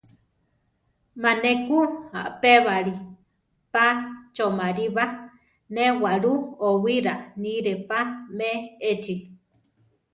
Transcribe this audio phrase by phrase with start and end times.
[1.21, 1.79] Má ne ku
[2.21, 2.93] apébali
[3.73, 3.85] pa
[4.35, 5.05] choʼmarí ba;
[5.73, 6.31] né waʼlú
[6.67, 7.99] owíra níre pa
[8.37, 8.49] me
[8.89, 9.15] échi.